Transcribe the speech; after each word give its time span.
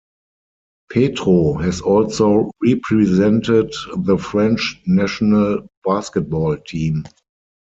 Petro 0.91 1.53
has 1.59 1.79
also 1.79 2.49
represented 2.65 3.71
the 3.97 4.17
French 4.17 4.81
national 4.87 5.67
basketball 5.85 6.57
team. 6.57 7.03